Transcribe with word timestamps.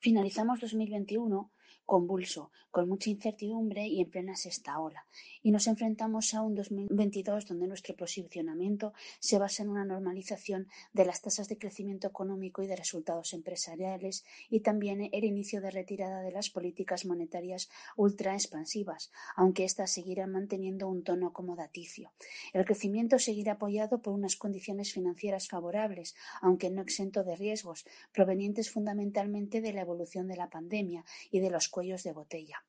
Finalizamos 0.00 0.60
2021 0.60 1.50
convulso, 1.84 2.50
con 2.70 2.88
mucha 2.88 3.10
incertidumbre 3.10 3.86
y 3.86 4.00
en 4.00 4.10
plena 4.10 4.36
sexta 4.36 4.78
ola, 4.78 5.06
y 5.42 5.50
nos 5.50 5.66
enfrentamos 5.66 6.34
a 6.34 6.42
un 6.42 6.54
2022 6.54 7.46
donde 7.46 7.66
nuestro 7.66 7.96
posicionamiento 7.96 8.92
se 9.20 9.38
basa 9.38 9.62
en 9.62 9.70
una 9.70 9.84
normalización 9.84 10.68
de 10.92 11.04
las 11.06 11.22
tasas 11.22 11.48
de 11.48 11.58
crecimiento 11.58 12.06
económico 12.06 12.62
y 12.62 12.66
de 12.66 12.76
resultados 12.76 13.32
empresariales 13.32 14.24
y 14.50 14.60
también 14.60 15.08
el 15.12 15.24
inicio 15.24 15.60
de 15.60 15.70
retirada 15.70 16.20
de 16.20 16.30
las 16.30 16.50
políticas 16.50 17.04
monetarias 17.04 17.68
ultra 17.96 18.34
expansivas, 18.34 19.10
aunque 19.34 19.64
éstas 19.64 19.90
seguirán 19.90 20.32
manteniendo 20.32 20.88
un 20.88 21.02
tono 21.02 21.28
acomodaticio. 21.28 22.12
El 22.52 22.64
crecimiento 22.64 23.18
seguirá 23.18 23.52
apoyado 23.52 24.02
por 24.02 24.14
unas 24.14 24.36
condiciones 24.36 24.92
financieras 24.92 25.48
favorables, 25.48 26.14
aunque 26.40 26.70
no 26.70 26.82
exento 26.82 27.24
de 27.24 27.34
riesgos, 27.34 27.86
provenientes 28.12 28.70
fundamentalmente 28.70 29.60
de 29.60 29.72
la 29.72 29.80
evolución 29.80 30.28
de 30.28 30.36
la 30.36 30.50
pandemia 30.50 31.04
y 31.30 31.40
de 31.40 31.50
los 31.50 31.57
cuellos 31.66 32.04
de 32.04 32.12
botella. 32.12 32.62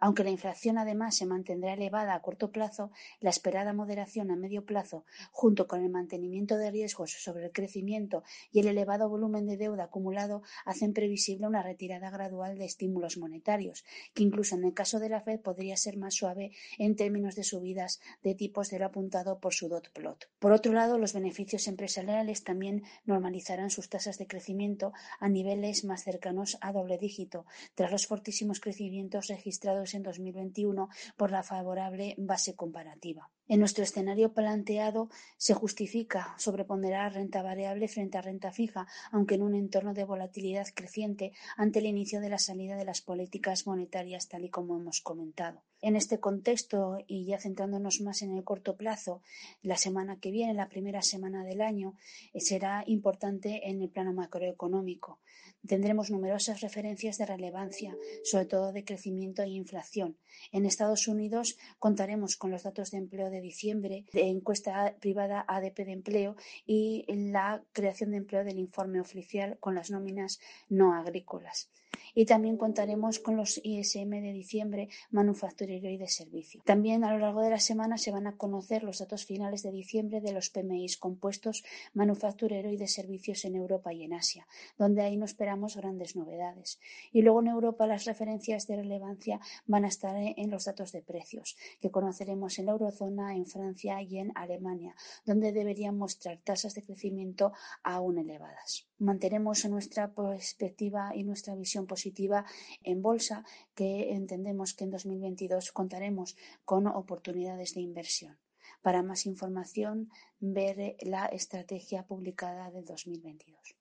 Aunque 0.00 0.24
la 0.24 0.30
inflación 0.30 0.78
además 0.78 1.16
se 1.16 1.26
mantendrá 1.26 1.74
elevada 1.74 2.14
a 2.14 2.22
corto 2.22 2.50
plazo, 2.50 2.90
la 3.20 3.30
esperada 3.30 3.72
moderación 3.72 4.30
a 4.30 4.36
medio 4.36 4.64
plazo, 4.64 5.04
junto 5.32 5.66
con 5.66 5.82
el 5.82 5.90
mantenimiento 5.90 6.56
de 6.56 6.70
riesgos 6.70 7.12
sobre 7.12 7.46
el 7.46 7.52
crecimiento 7.52 8.22
y 8.52 8.60
el 8.60 8.68
elevado 8.68 9.08
volumen 9.08 9.46
de 9.46 9.56
deuda 9.56 9.84
acumulado, 9.84 10.42
hacen 10.64 10.92
previsible 10.92 11.46
una 11.46 11.62
retirada 11.62 12.10
gradual 12.10 12.56
de 12.58 12.64
estímulos 12.64 13.18
monetarios, 13.18 13.84
que 14.14 14.22
incluso 14.22 14.54
en 14.54 14.64
el 14.64 14.74
caso 14.74 14.98
de 14.98 15.08
la 15.08 15.20
Fed 15.20 15.40
podría 15.40 15.76
ser 15.76 15.96
más 15.96 16.14
suave 16.14 16.52
en 16.78 16.96
términos 16.96 17.34
de 17.34 17.44
subidas 17.44 18.00
de 18.22 18.34
tipos 18.34 18.70
de 18.70 18.78
lo 18.78 18.86
apuntado 18.86 19.40
por 19.40 19.52
su 19.52 19.68
dot 19.68 19.90
plot. 19.92 20.30
Por 20.38 20.52
otro 20.52 20.72
lado, 20.72 20.98
los 20.98 21.12
beneficios 21.12 21.68
empresariales 21.68 22.44
también 22.44 22.84
normalizarán 23.04 23.70
sus 23.70 23.88
tasas 23.88 24.18
de 24.18 24.26
crecimiento 24.26 24.92
a 25.20 25.28
niveles 25.28 25.84
más 25.84 26.04
cercanos 26.04 26.58
a 26.60 26.72
doble 26.72 26.98
dígito, 26.98 27.46
tras 27.74 27.90
los 27.90 28.06
fortísimos 28.06 28.60
crecimientos 28.60 29.26
registrados 29.26 29.65
en 29.94 30.02
2021 30.02 30.88
por 31.16 31.30
la 31.30 31.42
favorable 31.42 32.14
base 32.18 32.54
comparativa. 32.54 33.30
En 33.48 33.60
nuestro 33.60 33.84
escenario 33.84 34.32
planteado 34.32 35.08
se 35.36 35.54
justifica 35.54 36.34
sobreponderar 36.36 37.14
renta 37.14 37.42
variable 37.42 37.86
frente 37.86 38.18
a 38.18 38.22
renta 38.22 38.50
fija, 38.50 38.88
aunque 39.12 39.36
en 39.36 39.42
un 39.42 39.54
entorno 39.54 39.94
de 39.94 40.02
volatilidad 40.02 40.66
creciente 40.74 41.32
ante 41.56 41.78
el 41.78 41.86
inicio 41.86 42.20
de 42.20 42.28
la 42.28 42.38
salida 42.38 42.76
de 42.76 42.84
las 42.84 43.02
políticas 43.02 43.66
monetarias 43.66 44.28
tal 44.28 44.44
y 44.44 44.50
como 44.50 44.76
hemos 44.76 45.00
comentado. 45.00 45.62
En 45.80 45.94
este 45.94 46.18
contexto, 46.18 46.98
y 47.06 47.26
ya 47.26 47.38
centrándonos 47.38 48.00
más 48.00 48.22
en 48.22 48.36
el 48.36 48.42
corto 48.42 48.76
plazo, 48.76 49.22
la 49.62 49.76
semana 49.76 50.18
que 50.18 50.32
viene, 50.32 50.54
la 50.54 50.68
primera 50.68 51.02
semana 51.02 51.44
del 51.44 51.60
año, 51.60 51.94
eh, 52.32 52.40
será 52.40 52.82
importante 52.86 53.68
en 53.68 53.82
el 53.82 53.90
plano 53.90 54.12
macroeconómico. 54.12 55.20
Tendremos 55.66 56.10
numerosas 56.10 56.60
referencias 56.60 57.18
de 57.18 57.26
relevancia, 57.26 57.96
sobre 58.24 58.46
todo 58.46 58.72
de 58.72 58.84
crecimiento 58.84 59.42
e 59.42 59.48
inflación. 59.48 60.16
En 60.52 60.64
Estados 60.64 61.08
Unidos 61.08 61.58
contaremos 61.78 62.36
con 62.36 62.50
los 62.50 62.62
datos 62.62 62.90
de 62.90 62.98
empleo 62.98 63.30
de 63.36 63.42
diciembre, 63.42 64.04
de 64.12 64.28
encuesta 64.28 64.94
privada 65.00 65.44
ADP 65.46 65.84
de 65.84 65.92
empleo 65.92 66.36
y 66.66 67.04
la 67.08 67.62
creación 67.72 68.10
de 68.10 68.18
empleo 68.18 68.44
del 68.44 68.58
informe 68.58 69.00
oficial 69.00 69.58
con 69.60 69.74
las 69.74 69.90
nóminas 69.90 70.40
no 70.68 70.94
agrícolas 70.94 71.70
y 72.16 72.24
también 72.24 72.56
contaremos 72.56 73.18
con 73.18 73.36
los 73.36 73.60
ISM 73.62 74.08
de 74.08 74.32
diciembre 74.32 74.88
manufacturero 75.10 75.90
y 75.90 75.98
de 75.98 76.08
servicio. 76.08 76.62
También 76.64 77.04
a 77.04 77.12
lo 77.12 77.18
largo 77.18 77.42
de 77.42 77.50
la 77.50 77.60
semana 77.60 77.98
se 77.98 78.10
van 78.10 78.26
a 78.26 78.38
conocer 78.38 78.82
los 78.82 78.98
datos 78.98 79.26
finales 79.26 79.62
de 79.62 79.70
diciembre 79.70 80.22
de 80.22 80.32
los 80.32 80.48
PMIs 80.48 80.96
compuestos 80.96 81.62
manufacturero 81.92 82.72
y 82.72 82.78
de 82.78 82.88
servicios 82.88 83.44
en 83.44 83.54
Europa 83.54 83.92
y 83.92 84.02
en 84.04 84.14
Asia, 84.14 84.46
donde 84.78 85.02
ahí 85.02 85.18
no 85.18 85.26
esperamos 85.26 85.76
grandes 85.76 86.16
novedades. 86.16 86.80
Y 87.12 87.20
luego 87.20 87.40
en 87.42 87.48
Europa 87.48 87.86
las 87.86 88.06
referencias 88.06 88.66
de 88.66 88.76
relevancia 88.76 89.38
van 89.66 89.84
a 89.84 89.88
estar 89.88 90.16
en 90.16 90.50
los 90.50 90.64
datos 90.64 90.92
de 90.92 91.02
precios, 91.02 91.58
que 91.82 91.90
conoceremos 91.90 92.58
en 92.58 92.66
la 92.66 92.72
eurozona, 92.72 93.36
en 93.36 93.44
Francia 93.44 94.00
y 94.00 94.16
en 94.16 94.32
Alemania, 94.34 94.94
donde 95.26 95.52
deberían 95.52 95.98
mostrar 95.98 96.38
tasas 96.42 96.74
de 96.74 96.82
crecimiento 96.82 97.52
aún 97.82 98.16
elevadas. 98.16 98.86
Mantenemos 98.98 99.64
nuestra 99.66 100.14
perspectiva 100.14 101.14
y 101.14 101.22
nuestra 101.22 101.54
visión 101.54 101.86
positiva 101.86 102.46
en 102.82 103.02
bolsa, 103.02 103.44
que 103.74 104.14
entendemos 104.14 104.72
que 104.72 104.84
en 104.84 104.90
2022 104.90 105.70
contaremos 105.72 106.34
con 106.64 106.86
oportunidades 106.86 107.74
de 107.74 107.82
inversión. 107.82 108.38
Para 108.80 109.02
más 109.02 109.26
información, 109.26 110.10
ver 110.40 110.96
la 111.00 111.26
estrategia 111.26 112.06
publicada 112.06 112.70
de 112.70 112.82
2022. 112.82 113.75